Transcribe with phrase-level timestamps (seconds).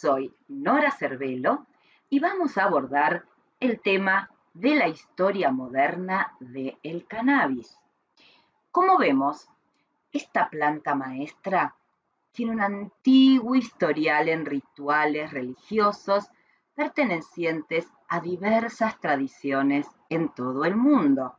[0.00, 1.66] Soy Nora Cervelo
[2.08, 3.26] y vamos a abordar
[3.60, 7.78] el tema de la historia moderna del cannabis.
[8.70, 9.46] Como vemos,
[10.10, 11.76] esta planta maestra
[12.32, 16.30] tiene un antiguo historial en rituales religiosos
[16.74, 21.36] pertenecientes a diversas tradiciones en todo el mundo.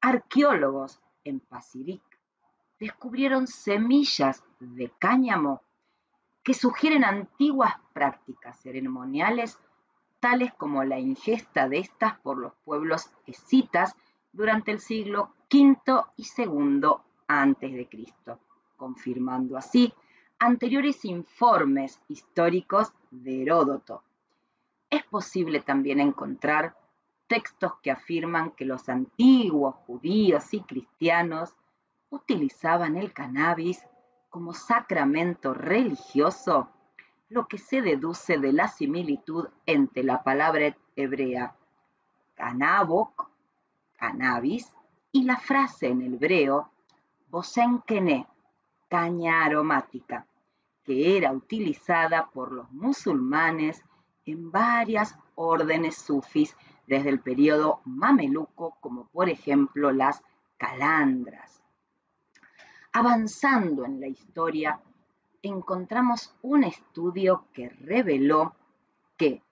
[0.00, 2.04] Arqueólogos en Pasirik
[2.80, 5.60] descubrieron semillas de cáñamo
[6.44, 9.58] que sugieren antiguas prácticas ceremoniales
[10.20, 13.96] tales como la ingesta de estas por los pueblos escitas
[14.32, 18.38] durante el siglo V y II Cristo,
[18.76, 19.92] confirmando así
[20.38, 24.02] anteriores informes históricos de Heródoto.
[24.90, 26.76] Es posible también encontrar
[27.26, 31.54] textos que afirman que los antiguos judíos y cristianos
[32.10, 33.82] utilizaban el cannabis
[34.34, 36.68] como sacramento religioso,
[37.28, 41.54] lo que se deduce de la similitud entre la palabra hebrea
[42.34, 43.30] canabok,
[43.96, 44.72] cannabis,
[45.12, 46.68] y la frase en hebreo
[47.30, 48.26] bosenkene,
[48.88, 50.26] caña aromática,
[50.82, 53.84] que era utilizada por los musulmanes
[54.26, 56.56] en varias órdenes sufis
[56.88, 60.24] desde el periodo mameluco, como por ejemplo las
[60.56, 61.63] calandras.
[62.96, 64.80] Avanzando en la historia,
[65.42, 68.54] encontramos un estudio que reveló
[69.16, 69.42] que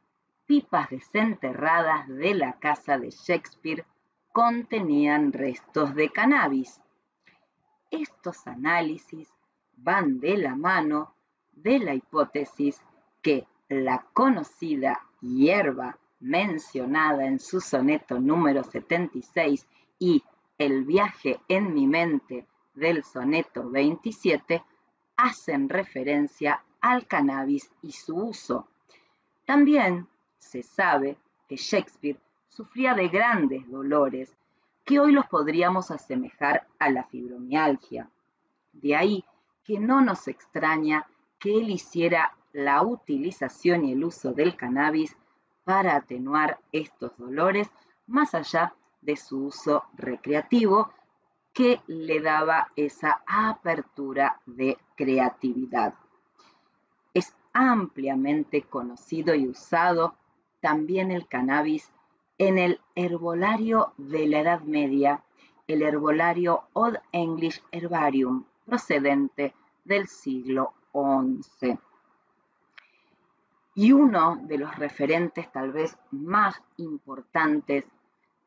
[0.46, 3.84] pipas desenterradas de la casa de Shakespeare
[4.30, 6.80] contenían restos de cannabis.
[7.90, 9.28] Estos análisis
[9.76, 11.16] van de la mano
[11.50, 12.80] de la hipótesis
[13.22, 19.66] que la conocida hierba mencionada en su soneto número 76
[19.98, 20.22] y
[20.58, 24.62] El viaje en mi mente del soneto 27
[25.16, 28.68] hacen referencia al cannabis y su uso.
[29.44, 31.16] También se sabe
[31.48, 32.18] que Shakespeare
[32.48, 34.36] sufría de grandes dolores
[34.84, 38.10] que hoy los podríamos asemejar a la fibromialgia.
[38.72, 39.24] De ahí
[39.64, 41.06] que no nos extraña
[41.38, 45.16] que él hiciera la utilización y el uso del cannabis
[45.64, 47.70] para atenuar estos dolores,
[48.06, 50.92] más allá de su uso recreativo
[51.52, 55.94] que le daba esa apertura de creatividad.
[57.12, 60.14] Es ampliamente conocido y usado
[60.60, 61.92] también el cannabis
[62.38, 65.22] en el herbolario de la Edad Media,
[65.66, 71.78] el herbolario Old English Herbarium, procedente del siglo XI.
[73.74, 77.84] Y uno de los referentes tal vez más importantes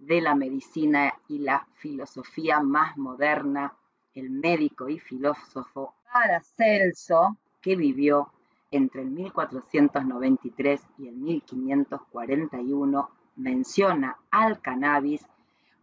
[0.05, 3.73] de la medicina y la filosofía más moderna,
[4.13, 8.31] el médico y filósofo Paracelso, que vivió
[8.71, 15.25] entre el 1493 y el 1541, menciona al cannabis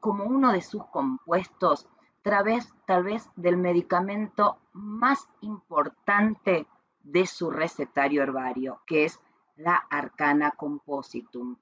[0.01, 1.89] como uno de sus compuestos,
[2.23, 6.67] través, tal vez del medicamento más importante
[7.03, 9.21] de su recetario herbario, que es
[9.57, 11.57] la Arcana Compositum.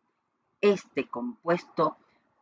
[0.60, 1.96] Este compuesto,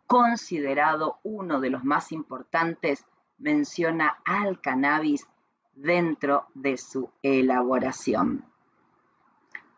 [0.09, 3.07] considerado uno de los más importantes,
[3.39, 5.29] menciona al cannabis
[5.75, 8.45] dentro de su elaboración.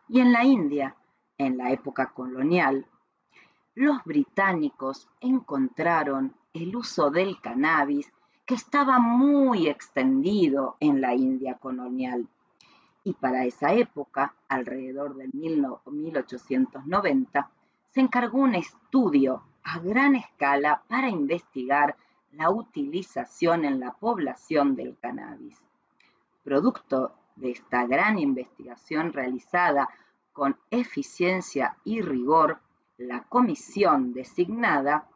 [0.09, 0.95] Y en la India,
[1.37, 2.87] en la época colonial,
[3.75, 8.11] los británicos encontraron el uso del cannabis
[8.45, 12.27] que estaba muy extendido en la India colonial
[13.03, 17.49] y para esa época, alrededor del 1890,
[17.89, 21.95] se encargó un estudio a gran escala para investigar
[22.31, 25.61] la utilización en la población del cannabis.
[26.43, 29.89] Producto de esta gran investigación realizada
[30.33, 32.59] con eficiencia y rigor,
[32.97, 35.07] la comisión designada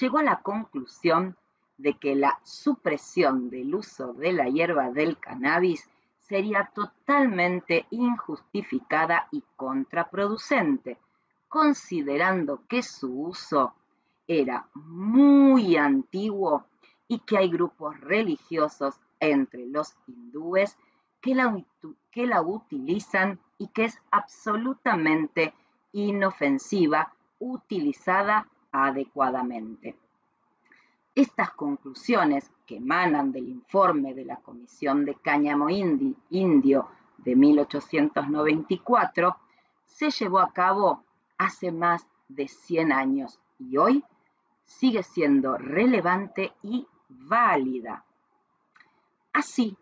[0.00, 1.36] llegó a la conclusión
[1.78, 5.88] de que la supresión del uso de la hierba del cannabis
[6.20, 10.98] sería totalmente injustificada y contraproducente,
[11.48, 13.74] considerando que su uso
[14.28, 16.66] era muy antiguo
[17.08, 20.76] y que hay grupos religiosos entre los hindúes
[21.20, 21.64] que la,
[22.10, 25.54] que la utilizan y que es absolutamente
[25.92, 29.96] inofensiva utilizada adecuadamente.
[31.14, 36.88] Estas conclusiones que emanan del informe de la Comisión de Cáñamo Indio
[37.18, 39.36] de 1894
[39.86, 41.04] se llevó a cabo
[41.38, 44.04] hace más de 100 años y hoy
[44.66, 48.04] sigue siendo relevante y válida.
[49.32, 49.76] Así,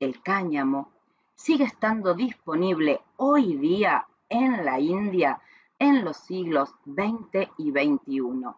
[0.00, 0.90] el cáñamo
[1.34, 5.40] sigue estando disponible hoy día en la India
[5.78, 8.54] en los siglos XX y XXI.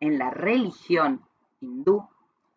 [0.00, 1.22] En la religión
[1.60, 2.06] hindú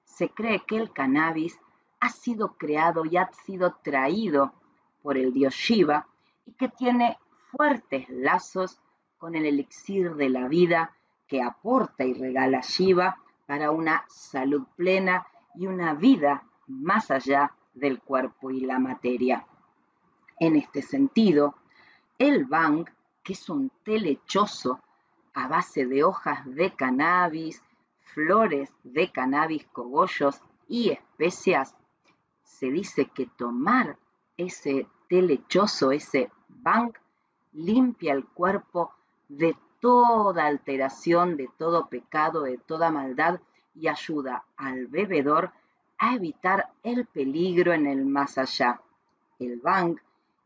[0.04, 1.60] se cree que el cannabis
[2.00, 4.54] ha sido creado y ha sido traído
[5.02, 6.08] por el dios Shiva
[6.46, 7.18] y que tiene
[7.52, 8.80] fuertes lazos
[9.18, 10.96] con el elixir de la vida
[11.28, 15.26] que aporta y regala Shiva para una salud plena
[15.56, 19.46] y una vida más allá del cuerpo y la materia.
[20.40, 21.56] En este sentido,
[22.18, 22.86] el bang,
[23.24, 24.80] que es un té lechoso
[25.34, 27.62] a base de hojas de cannabis,
[28.14, 31.76] flores de cannabis, cogollos y especias,
[32.44, 33.98] se dice que tomar
[34.38, 36.94] ese té lechoso, ese bang,
[37.54, 38.94] limpia el cuerpo
[39.28, 43.40] de toda alteración, de todo pecado, de toda maldad
[43.76, 45.52] y ayuda al bebedor
[46.00, 48.82] a evitar el peligro en el más allá.
[49.38, 49.96] El bang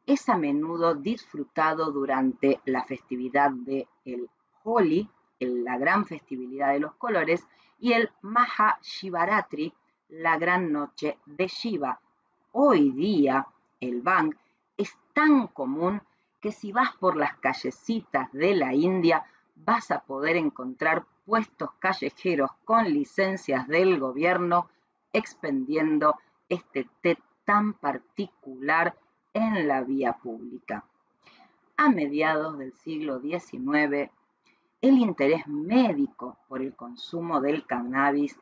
[0.06, 4.30] es a menudo disfrutado durante la festividad de el
[4.66, 5.10] Holi,
[5.40, 7.48] la gran festividad de los colores,
[7.80, 9.74] y el Maha Shivaratri,
[10.10, 11.98] la gran noche de Shiva.
[12.52, 13.48] Hoy día
[13.80, 14.36] el bang
[14.76, 16.02] es tan común
[16.40, 19.26] que si vas por las callecitas de la India
[19.56, 24.70] vas a poder encontrar puestos callejeros con licencias del gobierno
[25.14, 26.16] expendiendo
[26.48, 28.98] este té tan particular
[29.34, 30.86] en la vía pública.
[31.78, 34.10] A mediados del siglo XIX,
[34.82, 38.40] el interés médico por el consumo del cannabis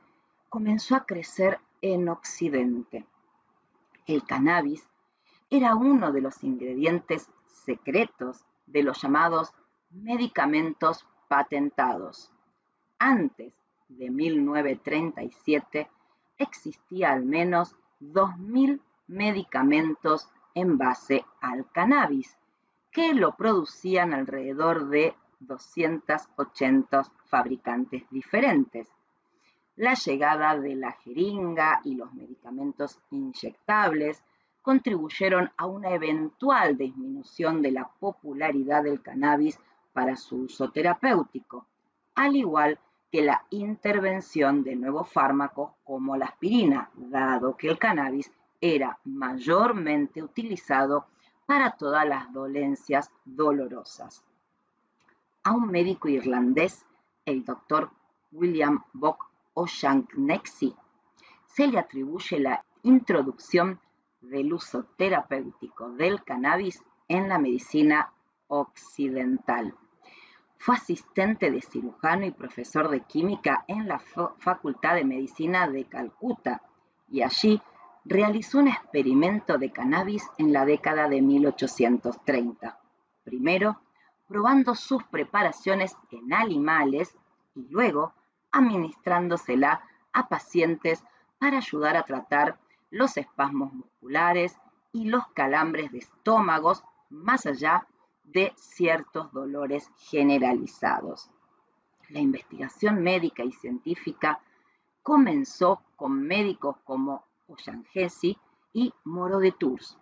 [0.50, 3.06] comenzó a crecer en Occidente.
[4.06, 4.88] El cannabis
[5.50, 7.30] era uno de los ingredientes
[7.68, 9.54] secretos de los llamados
[9.92, 12.32] medicamentos patentados.
[12.98, 13.54] Antes
[13.90, 15.90] de 1937
[16.38, 22.38] existía al menos 2.000 medicamentos en base al cannabis,
[22.92, 28.88] que lo producían alrededor de 280 fabricantes diferentes.
[29.76, 34.24] La llegada de la jeringa y los medicamentos inyectables
[34.68, 39.58] contribuyeron a una eventual disminución de la popularidad del cannabis
[39.94, 41.66] para su uso terapéutico,
[42.16, 42.78] al igual
[43.10, 48.30] que la intervención de nuevos fármacos como la aspirina, dado que el cannabis
[48.60, 51.06] era mayormente utilizado
[51.46, 54.22] para todas las dolencias dolorosas.
[55.44, 56.86] A un médico irlandés,
[57.24, 57.90] el doctor
[58.34, 60.76] William Bock O'Shaughnessy,
[61.46, 63.80] se le atribuye la introducción
[64.30, 68.14] del uso terapéutico del cannabis en la medicina
[68.48, 69.76] occidental.
[70.58, 76.62] Fue asistente de cirujano y profesor de química en la Facultad de Medicina de Calcuta
[77.10, 77.62] y allí
[78.06, 82.80] realizó un experimento de cannabis en la década de 1830.
[83.24, 83.80] Primero,
[84.28, 87.16] probando sus preparaciones en animales
[87.56, 88.14] y luego
[88.52, 89.82] administrándosela
[90.14, 91.04] a pacientes
[91.38, 92.58] para ayudar a tratar
[92.90, 94.58] los espasmos musculares
[94.92, 97.88] y los calambres de estómagos, más allá
[98.24, 101.30] de ciertos dolores generalizados.
[102.10, 104.40] La investigación médica y científica
[105.02, 108.38] comenzó con médicos como Ollangesi
[108.74, 109.98] y Moro de Tours,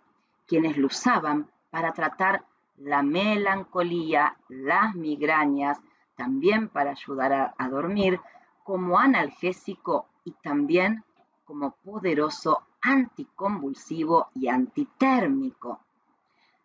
[0.46, 2.44] quienes lo usaban para tratar
[2.76, 5.80] la melancolía, las migrañas,
[6.16, 8.20] también para ayudar a, a dormir,
[8.64, 11.04] como analgésico y también
[11.44, 15.80] como poderoso anticonvulsivo y antitérmico.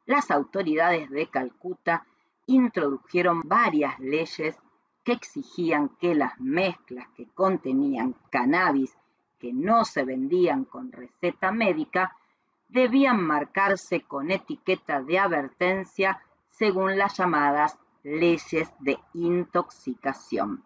[0.05, 2.05] Las autoridades de Calcuta
[2.45, 4.55] introdujeron varias leyes
[5.03, 8.95] que exigían que las mezclas que contenían cannabis
[9.39, 12.15] que no se vendían con receta médica
[12.69, 20.63] debían marcarse con etiqueta de advertencia según las llamadas leyes de intoxicación.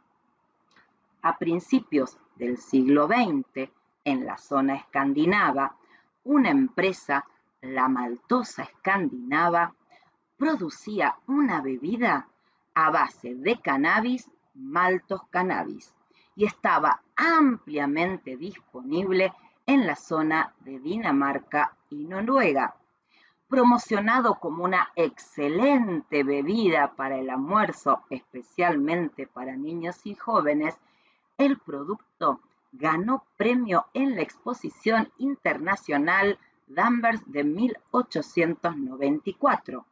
[1.22, 3.70] A principios del siglo XX,
[4.06, 5.76] en la zona escandinava,
[6.24, 7.26] una empresa,
[7.62, 9.74] la Maltosa Escandinava,
[10.38, 12.28] producía una bebida
[12.76, 15.94] a base de cannabis, maltos cannabis,
[16.36, 19.34] y estaba ampliamente disponible
[19.66, 22.76] en la zona de Dinamarca y Noruega.
[23.48, 30.78] Promocionado como una excelente bebida para el almuerzo, especialmente para niños y jóvenes,
[31.38, 32.42] el producto
[32.78, 39.86] ganó premio en la Exposición Internacional Danvers de 1894.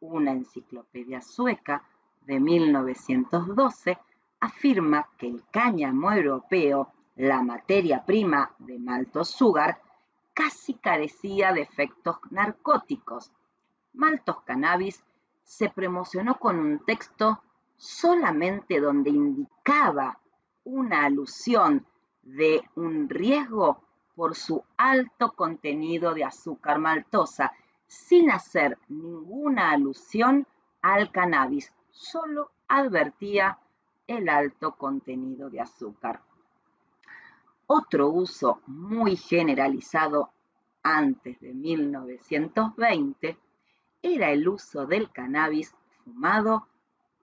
[0.00, 1.84] Una enciclopedia sueca
[2.22, 3.98] de 1912
[4.40, 9.80] afirma que el cáñamo europeo, la materia prima de malto sugar,
[10.34, 13.32] casi carecía de efectos narcóticos.
[13.94, 15.02] Maltos Cannabis
[15.44, 17.40] se promocionó con un texto
[17.76, 20.18] solamente donde indicaba
[20.64, 21.86] una alusión
[22.26, 23.80] de un riesgo
[24.16, 27.52] por su alto contenido de azúcar maltosa,
[27.86, 30.46] sin hacer ninguna alusión
[30.82, 33.58] al cannabis, solo advertía
[34.08, 36.20] el alto contenido de azúcar.
[37.68, 40.30] Otro uso muy generalizado
[40.82, 43.38] antes de 1920
[44.02, 46.66] era el uso del cannabis fumado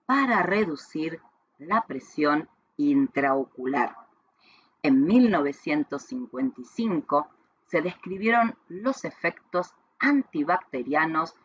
[0.06, 1.22] para reducir
[1.60, 4.03] la presión intraocular.
[4.86, 7.30] En 1955
[7.68, 11.38] se describieron los efectos antibacterianos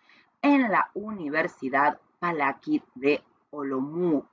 [0.43, 4.27] en la Universidad Palaki de Olomouc.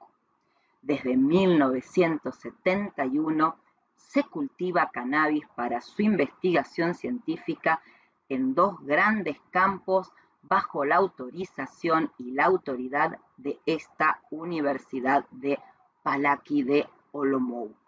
[0.82, 3.56] Desde 1971
[3.96, 7.84] se cultiva cannabis para su investigación científica
[8.28, 15.60] en dos grandes campos bajo la autorización y la autoridad de esta Universidad de
[16.02, 17.85] Palaki de Olomouc.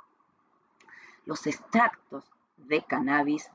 [1.27, 3.51] Los extractos de cannabis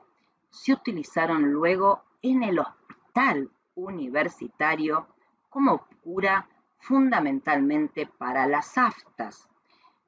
[0.51, 5.07] se utilizaron luego en el hospital universitario
[5.49, 6.47] como cura
[6.81, 9.49] fundamentalmente para las aftas.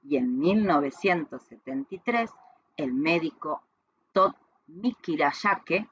[0.02, 2.30] Y en 1973,
[2.76, 3.62] el médico
[4.12, 4.34] Todd
[4.66, 5.88] Mikirayake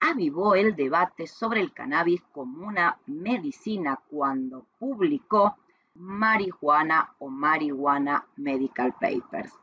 [0.00, 5.56] avivó el debate sobre el cannabis como una medicina cuando publicó
[5.94, 9.58] Marihuana o Marihuana Medical Papers.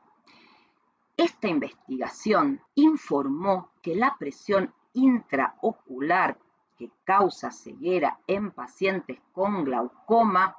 [1.17, 6.37] Esta investigación informó que la presión intraocular
[6.77, 10.57] que causa ceguera en pacientes con glaucoma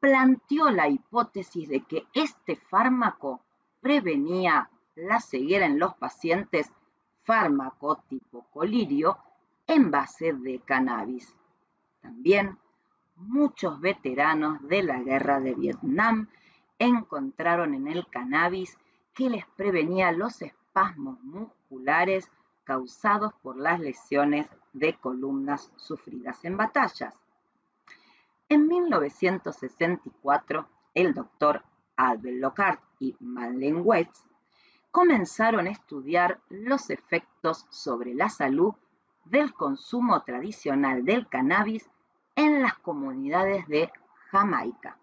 [0.00, 3.40] planteó la hipótesis de que este fármaco
[3.80, 6.70] prevenía la ceguera en los pacientes
[7.22, 9.16] fármaco tipo colirio
[9.66, 11.34] en base de cannabis.
[12.02, 12.58] También
[13.16, 16.28] muchos veteranos de la guerra de Vietnam
[16.78, 18.76] encontraron en el cannabis
[19.14, 22.30] que les prevenía los espasmos musculares
[22.64, 27.14] causados por las lesiones de columnas sufridas en batallas.
[28.48, 31.62] En 1964, el doctor
[31.96, 34.26] Albert Lockhart y Madeleine West
[34.90, 38.74] comenzaron a estudiar los efectos sobre la salud
[39.24, 41.88] del consumo tradicional del cannabis
[42.36, 43.90] en las comunidades de
[44.30, 44.98] Jamaica.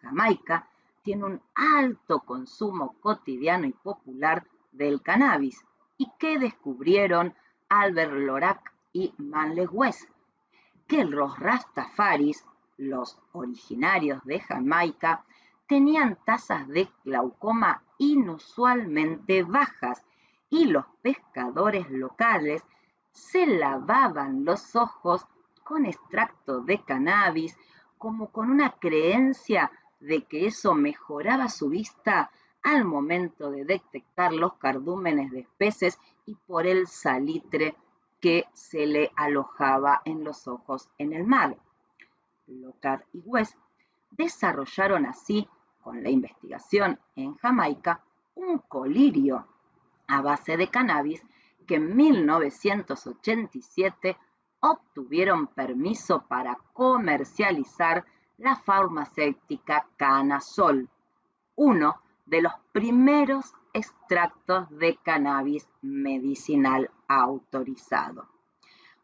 [0.00, 0.68] Jamaica
[1.02, 5.64] tiene un alto consumo cotidiano y popular del cannabis.
[5.98, 7.34] Y que descubrieron
[7.68, 10.08] Albert Lorac y Manley West,
[10.86, 12.44] que los Rastafaris,
[12.76, 15.24] los originarios de Jamaica,
[15.66, 20.04] tenían tasas de glaucoma inusualmente bajas
[20.50, 22.62] y los pescadores locales
[23.12, 25.26] se lavaban los ojos
[25.64, 27.56] con extracto de cannabis
[27.96, 29.70] como con una creencia
[30.02, 32.30] de que eso mejoraba su vista
[32.62, 37.74] al momento de detectar los cardúmenes de peces y por el salitre
[38.20, 41.56] que se le alojaba en los ojos en el mar.
[42.46, 43.56] Lockhart y West
[44.10, 45.48] desarrollaron así,
[45.82, 48.04] con la investigación en Jamaica,
[48.34, 49.46] un colirio
[50.06, 51.22] a base de cannabis
[51.66, 54.16] que en 1987
[54.60, 58.04] obtuvieron permiso para comercializar
[58.42, 60.88] la farmacéutica Canasol,
[61.54, 68.26] uno de los primeros extractos de cannabis medicinal autorizado.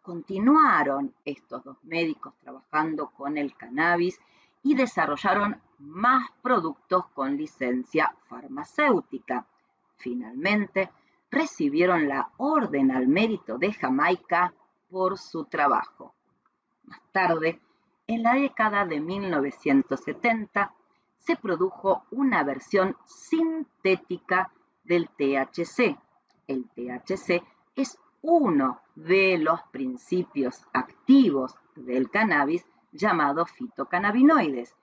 [0.03, 4.21] Continuaron estos dos médicos trabajando con el cannabis
[4.65, 9.47] y desarrollaron más productos con licencia farmacéutica.
[9.99, 10.91] Finalmente,
[11.31, 14.53] recibieron la Orden al Mérito de Jamaica
[14.91, 16.13] por su trabajo.
[16.87, 17.61] Más tarde,
[18.09, 20.75] en la década de 1970,
[21.19, 24.51] se produjo una versión sintética
[24.83, 25.97] del THC.
[26.47, 27.43] El THC
[27.77, 34.75] es uno de los principios activos del cannabis llamados fitocannabinoides.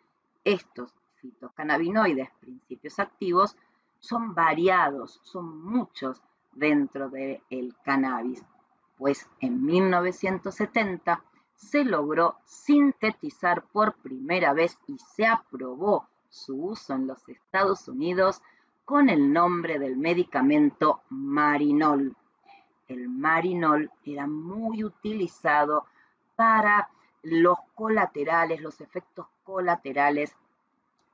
[0.44, 3.58] Estos fitocannabinoides, principios activos,
[4.00, 6.22] son variados, son muchos
[6.53, 8.46] dentro del cannabis
[8.98, 11.22] pues en 1970
[11.55, 18.41] se logró sintetizar por primera vez y se aprobó su uso en los Estados Unidos
[18.83, 22.15] con el nombre del medicamento Marinol.
[22.88, 25.85] El Marinol era muy utilizado
[26.35, 26.89] para
[27.24, 30.35] los colaterales, los efectos colaterales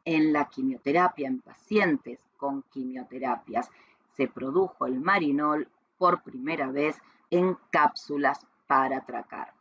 [0.03, 3.69] en la quimioterapia en pacientes con quimioterapias.
[4.17, 9.53] Se produjo el Marinol por primera vez en cápsulas para atracar.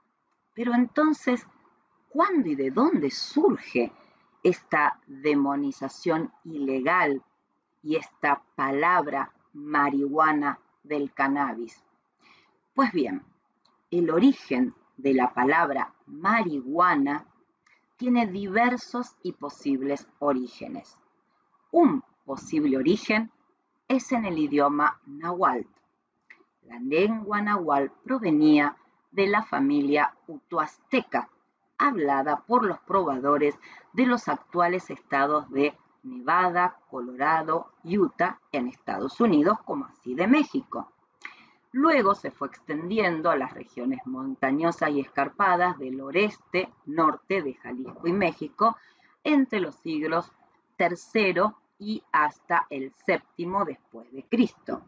[0.54, 1.46] Pero entonces,
[2.08, 3.92] ¿cuándo y de dónde surge
[4.42, 7.22] esta demonización ilegal
[7.82, 11.82] y esta palabra marihuana del cannabis?
[12.74, 13.22] Pues bien,
[13.90, 17.26] el origen de la palabra marihuana
[17.96, 20.96] tiene diversos y posibles orígenes.
[21.70, 23.30] Un posible origen
[23.88, 25.66] es en el idioma nahuatl.
[26.62, 28.76] La lengua nahuatl provenía
[29.10, 31.28] de la familia utoazteca,
[31.78, 33.58] hablada por los probadores
[33.92, 40.92] de los actuales estados de Nevada, Colorado, Utah en Estados Unidos, como así de México.
[41.72, 48.08] Luego se fue extendiendo a las regiones montañosas y escarpadas del oeste, norte de Jalisco
[48.08, 48.76] y México
[49.22, 50.32] entre los siglos
[50.78, 51.42] III
[51.78, 54.82] y hasta el VII después de Cristo.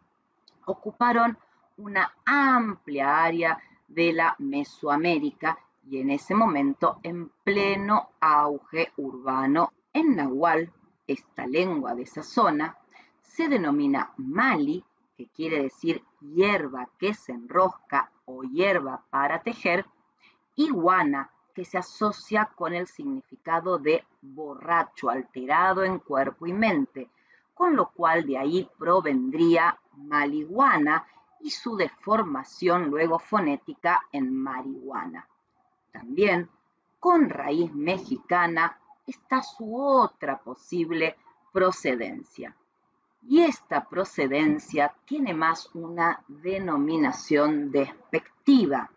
[0.64, 1.38] Ocuparon
[1.76, 3.58] una amplia área
[3.94, 5.58] de la Mesoamérica
[5.88, 9.72] y en ese momento en pleno auge urbano.
[9.92, 10.72] En Nahual,
[11.06, 12.76] esta lengua de esa zona,
[13.20, 14.84] se denomina Mali
[15.16, 19.86] que quiere decir hierba que se enrosca o hierba para tejer,
[20.56, 27.10] iguana, que se asocia con el significado de borracho, alterado en cuerpo y mente,
[27.52, 31.06] con lo cual de ahí provendría maliguana
[31.42, 35.28] y su deformación luego fonética en marihuana.
[35.90, 36.48] También,
[36.98, 41.16] con raíz mexicana, está su otra posible
[41.52, 42.56] procedencia
[43.28, 48.90] y esta procedencia tiene más una denominación despectiva.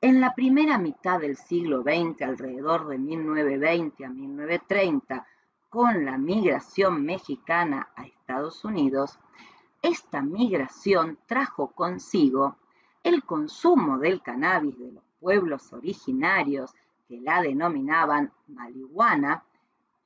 [0.00, 5.26] En la primera mitad del siglo XX, alrededor de 1920 a 1930,
[5.68, 9.18] con la migración mexicana a Estados Unidos,
[9.84, 12.56] esta migración trajo consigo
[13.02, 16.72] el consumo del cannabis de los pueblos originarios
[17.06, 19.44] que la denominaban marihuana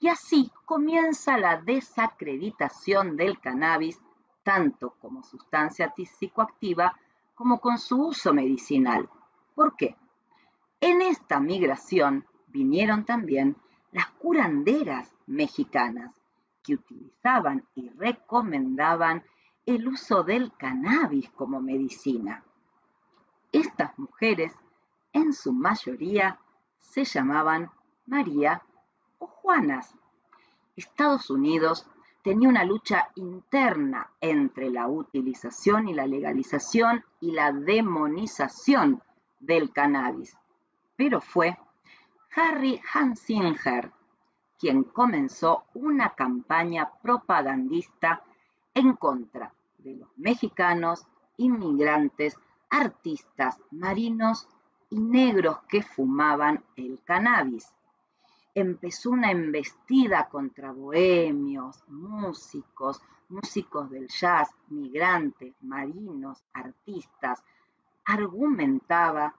[0.01, 4.01] y así comienza la desacreditación del cannabis
[4.43, 6.99] tanto como sustancia psicoactiva
[7.37, 9.09] como con su uso medicinal.
[9.55, 9.95] ¿Por qué?
[10.81, 13.57] En esta migración vinieron también
[13.93, 16.21] las curanderas mexicanas
[16.65, 19.23] que utilizaban y recomendaban
[19.69, 22.43] el uso del cannabis como medicina.
[23.53, 24.55] Estas mujeres,
[25.13, 26.41] en su mayoría,
[26.81, 27.71] se llamaban
[28.07, 28.63] María
[29.19, 29.95] o Juanas.
[30.75, 31.87] Estados Unidos
[32.23, 39.03] tenía una lucha interna entre la utilización y la legalización y la demonización
[39.39, 40.35] del cannabis,
[40.97, 41.59] pero fue
[42.35, 43.93] Harry Hansinger
[44.59, 48.23] quien comenzó una campaña propagandista
[48.73, 52.37] en contra de los mexicanos, inmigrantes,
[52.71, 54.49] artistas, marinos
[54.91, 57.73] y negros que fumaban el cannabis
[58.61, 67.43] empezó una embestida contra bohemios, músicos, músicos del jazz, migrantes, marinos, artistas.
[68.05, 69.35] Argumentaba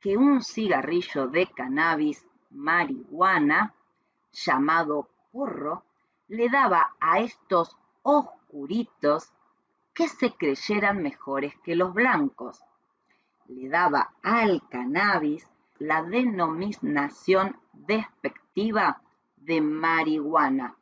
[0.00, 3.74] que un cigarrillo de cannabis, marihuana,
[4.32, 5.84] llamado porro,
[6.28, 9.32] le daba a estos oscuritos
[9.98, 12.62] que se creyeran mejores que los blancos.
[13.48, 19.02] Le daba al cannabis la denominación despectiva
[19.38, 20.76] de marihuana,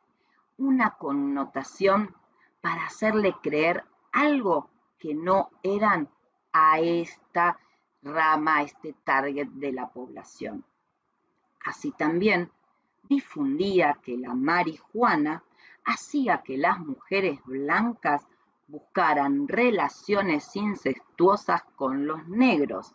[0.59, 2.13] una connotación
[2.61, 6.09] para hacerle creer algo que no eran
[6.53, 7.57] a esta
[8.03, 10.63] rama, a este target de la población.
[11.65, 12.51] Así también
[13.09, 15.41] difundía que la marihuana
[15.85, 18.27] hacía que las mujeres blancas
[18.67, 22.93] buscaran relaciones incestuosas con los negros,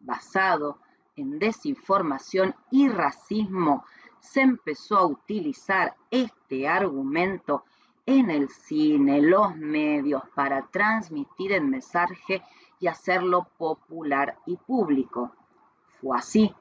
[0.00, 0.78] basado
[1.16, 3.84] en desinformación y racismo,
[4.20, 7.64] se empezó a utilizar este argumento
[8.06, 12.42] en el cine, los medios, para transmitir el mensaje
[12.78, 15.32] y hacerlo popular y público.
[16.00, 16.54] Fue así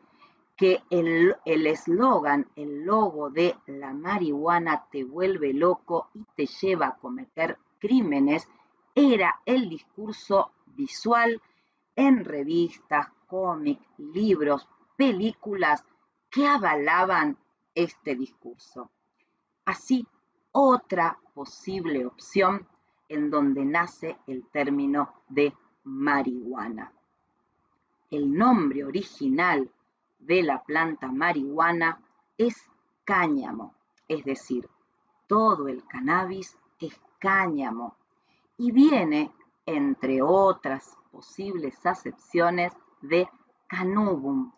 [0.57, 6.97] que el eslogan, el, logo de la marihuana te vuelve loco y te lleva a
[6.97, 8.47] cometer crímenes,
[8.93, 11.41] era el discurso visual
[11.95, 15.83] en revistas, cómics, libros, películas
[16.29, 17.37] que avalaban
[17.73, 18.91] este discurso.
[19.65, 20.05] Así,
[20.51, 22.67] otra posible opción
[23.07, 26.91] en donde nace el término de marihuana.
[28.11, 29.69] El nombre original
[30.19, 32.01] de la planta marihuana
[32.37, 32.55] es
[33.03, 33.73] cáñamo,
[34.07, 34.69] es decir,
[35.27, 37.95] todo el cannabis es cáñamo
[38.57, 39.31] y viene,
[39.65, 43.29] entre otras posibles acepciones de
[43.67, 44.51] canubum,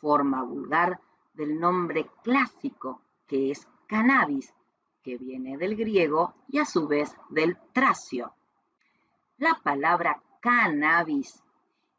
[0.00, 1.00] forma vulgar
[1.34, 4.54] del nombre clásico que es cannabis,
[5.02, 8.32] que viene del griego y a su vez del tracio.
[9.38, 11.42] La palabra cannabis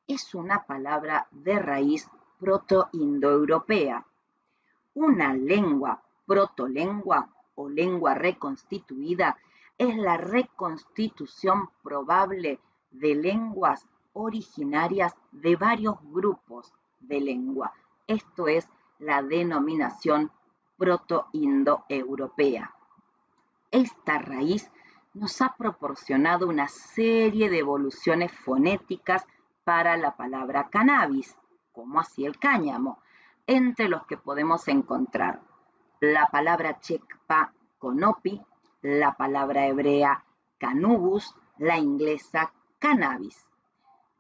[0.08, 4.06] es una palabra de raíz proto-indoeuropea.
[4.94, 9.38] Una lengua protolengua o lengua reconstituida
[9.78, 12.60] es la reconstitución probable
[12.92, 17.74] de lenguas originarias de varios grupos de lengua.
[18.08, 18.68] Esto es
[19.00, 20.32] la denominación
[20.78, 22.74] proto-indoeuropea.
[23.72, 24.72] Esta raíz
[25.14, 29.26] nos ha proporcionado una serie de evoluciones fonéticas
[29.64, 31.36] para la palabra cannabis,
[31.72, 33.00] como así el cáñamo,
[33.48, 35.42] entre los que podemos encontrar
[36.00, 38.42] la palabra chekpa conopi,
[38.86, 40.24] la palabra hebrea
[40.60, 43.48] canubus, la inglesa cannabis.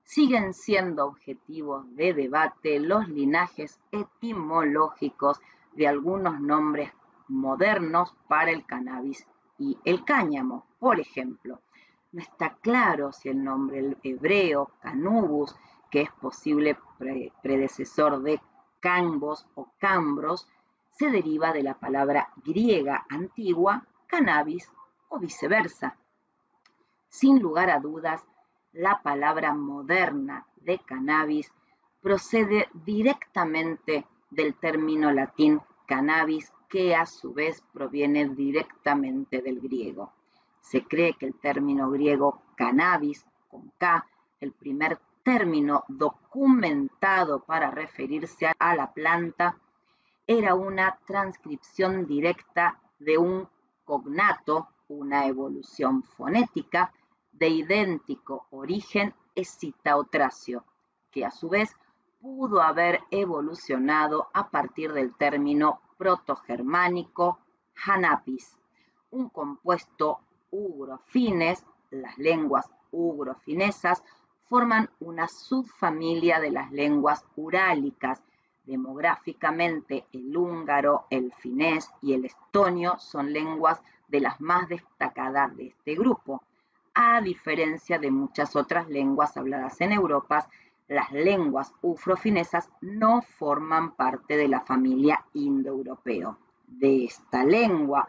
[0.03, 5.39] Siguen siendo objetivos de debate los linajes etimológicos
[5.73, 6.91] de algunos nombres
[7.27, 9.27] modernos para el cannabis
[9.59, 10.65] y el cáñamo.
[10.79, 11.61] Por ejemplo,
[12.11, 15.55] no está claro si el nombre hebreo canubus,
[15.91, 16.75] que es posible
[17.43, 18.41] predecesor de
[18.79, 20.47] cambos o cambros,
[20.89, 24.71] se deriva de la palabra griega antigua cannabis
[25.09, 25.97] o viceversa.
[27.09, 28.25] Sin lugar a dudas,
[28.73, 31.51] la palabra moderna de cannabis
[32.01, 40.11] procede directamente del término latín cannabis, que a su vez proviene directamente del griego.
[40.61, 44.05] Se cree que el término griego cannabis, con K,
[44.41, 49.57] el primer término documentado para referirse a la planta,
[50.27, 53.47] era una transcripción directa de un
[53.85, 56.91] cognato, una evolución fonética,
[57.31, 60.63] de idéntico origen escitaotracio,
[61.11, 61.75] que a su vez
[62.19, 67.39] pudo haber evolucionado a partir del término protogermánico
[67.85, 68.57] hanapis,
[69.11, 70.19] un compuesto
[70.51, 74.03] ugrofines, las lenguas ugrofinesas,
[74.45, 78.21] forman una subfamilia de las lenguas urálicas.
[78.65, 85.67] Demográficamente, el húngaro, el finés y el estonio son lenguas de las más destacadas de
[85.67, 86.41] este grupo.
[86.93, 90.47] A diferencia de muchas otras lenguas habladas en Europa,
[90.87, 96.37] las lenguas ufrofinesas no forman parte de la familia indoeuropeo.
[96.67, 98.07] De esta lengua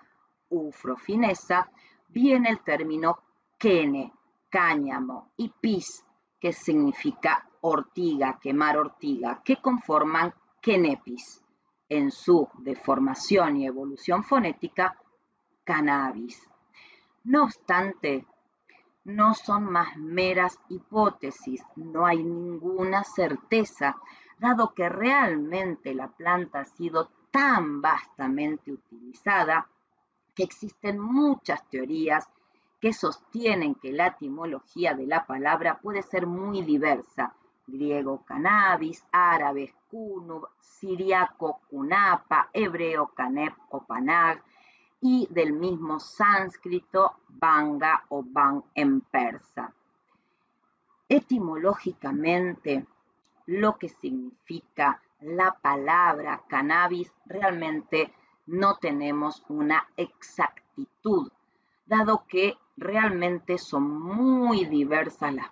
[0.48, 1.70] ufrofinesa
[2.08, 3.18] viene el término
[3.58, 4.12] quene,
[4.48, 6.04] cáñamo y pis,
[6.40, 10.32] que significa ortiga, quemar ortiga, que conforman
[10.66, 11.44] quenepis.
[11.88, 15.00] En su deformación y evolución fonética,
[15.62, 16.50] cannabis.
[17.22, 18.26] No obstante,
[19.05, 23.96] no son más meras hipótesis, no hay ninguna certeza,
[24.40, 29.68] dado que realmente la planta ha sido tan vastamente utilizada
[30.35, 32.29] que existen muchas teorías
[32.81, 37.37] que sostienen que la etimología de la palabra puede ser muy diversa.
[37.66, 44.42] Griego cannabis, árabe kunub, siriaco kunapa, hebreo canep o panag,
[45.00, 49.72] y del mismo sánscrito banga o ban en persa.
[51.09, 52.87] Etimológicamente,
[53.46, 58.12] lo que significa la palabra cannabis realmente
[58.46, 61.31] no tenemos una exactitud,
[61.87, 65.50] dado que realmente son muy diversas las,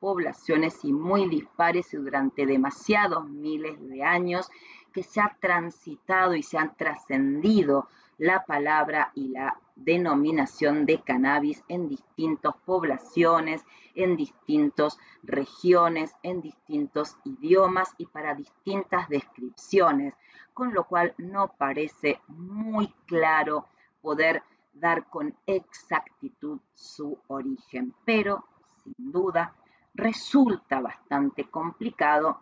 [0.00, 4.50] poblaciones y muy dispares y durante demasiados miles de años
[4.92, 11.62] que se ha transitado y se han trascendido la palabra y la denominación de cannabis
[11.68, 20.14] en distintas poblaciones, en distintas regiones, en distintos idiomas y para distintas descripciones,
[20.54, 23.66] con lo cual no parece muy claro
[24.00, 24.42] poder
[24.80, 28.44] dar con exactitud su origen, pero
[28.82, 29.54] sin duda
[29.94, 32.40] resulta bastante complicado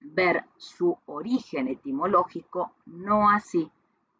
[0.00, 3.70] ver su origen etimológico, no así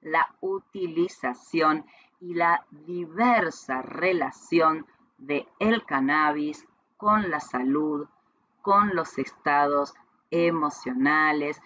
[0.01, 1.85] la utilización
[2.21, 4.87] y la diversa relación
[5.19, 8.07] de el cannabis con la salud,
[8.61, 9.95] con los estados
[10.31, 11.61] emocionales,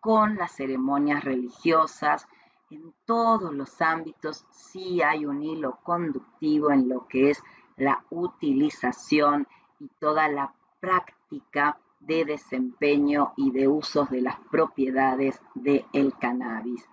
[0.00, 2.26] con las ceremonias religiosas.
[2.72, 7.42] En todos los ámbitos sí hay un hilo conductivo en lo que es
[7.76, 9.46] la utilización
[9.78, 16.88] y toda la práctica de desempeño y de usos de las propiedades del el cannabis.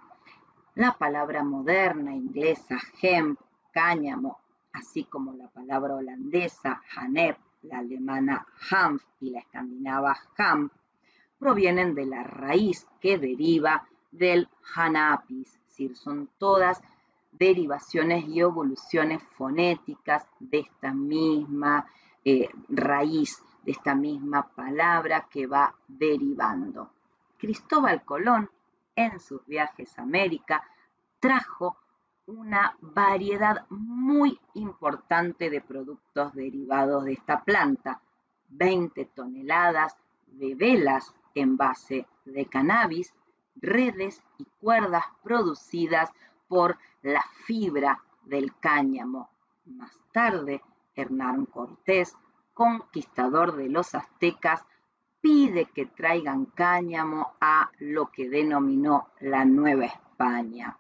[0.76, 3.40] La palabra moderna inglesa hemp,
[3.72, 4.38] cáñamo,
[4.74, 10.72] así como la palabra holandesa hanep, la alemana Hanf y la escandinava Ham,
[11.38, 16.82] provienen de la raíz que deriva del Hanapis, decir, son todas
[17.32, 21.88] derivaciones y evoluciones fonéticas de esta misma
[22.26, 26.92] eh, raíz, de esta misma palabra que va derivando.
[27.38, 28.50] Cristóbal Colón,
[28.96, 30.64] en sus viajes a América,
[31.20, 31.78] trajo
[32.26, 38.02] una variedad muy importante de productos derivados de esta planta,
[38.50, 39.96] 20 toneladas
[40.28, 43.14] de velas en base de cannabis,
[43.62, 46.10] redes y cuerdas producidas
[46.48, 49.30] por la fibra del cáñamo.
[49.66, 50.62] Más tarde,
[50.96, 52.16] Hernán Cortés,
[52.54, 54.66] conquistador de los aztecas,
[55.22, 60.78] pide que traigan cáñamo a lo que denominó la Nueva España.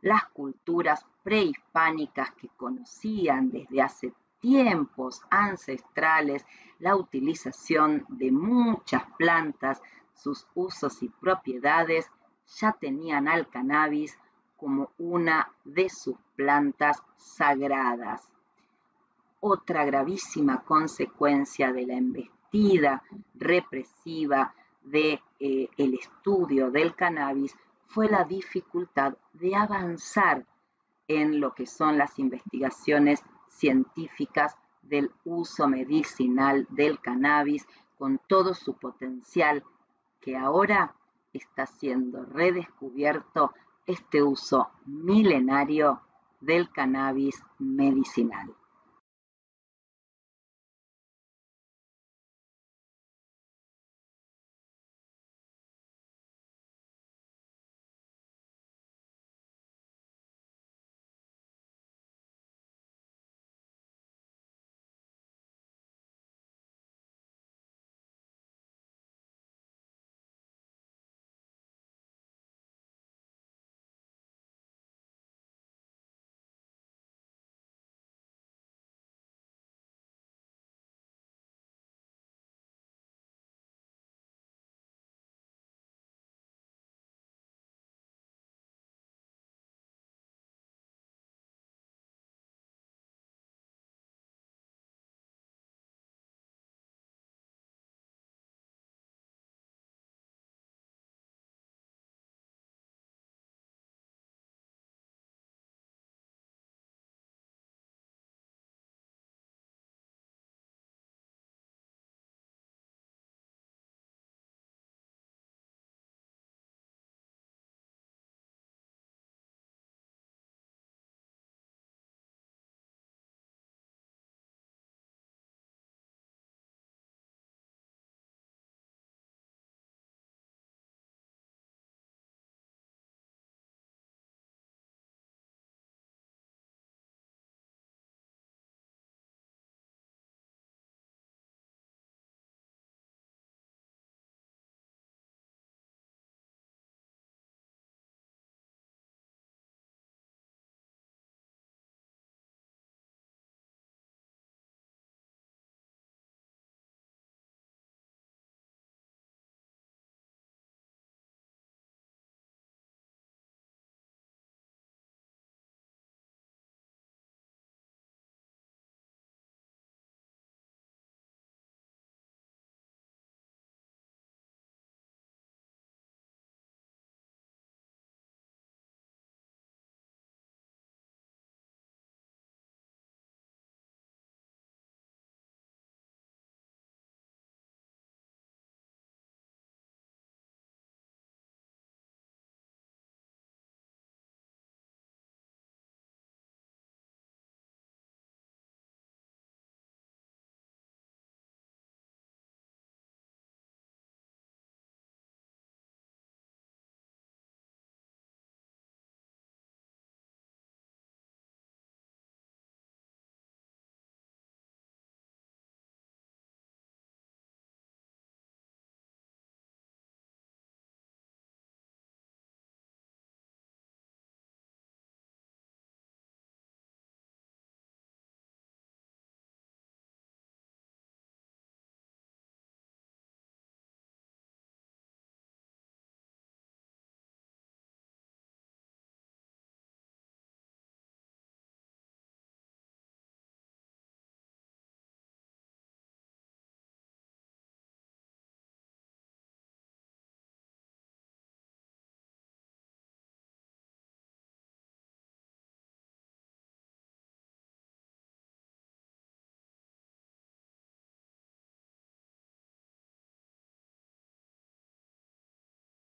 [0.00, 6.44] Las culturas prehispánicas que conocían desde hace tiempos ancestrales
[6.80, 9.80] la utilización de muchas plantas,
[10.22, 12.10] sus usos y propiedades,
[12.60, 14.18] ya tenían al cannabis
[14.56, 18.30] como una de sus plantas sagradas.
[19.40, 23.02] Otra gravísima consecuencia de la embestida
[23.34, 27.56] represiva del de, eh, estudio del cannabis
[27.86, 30.46] fue la dificultad de avanzar
[31.08, 37.66] en lo que son las investigaciones científicas del uso medicinal del cannabis
[37.98, 39.64] con todo su potencial
[40.22, 40.94] que ahora
[41.32, 43.52] está siendo redescubierto
[43.86, 46.00] este uso milenario
[46.40, 48.54] del cannabis medicinal.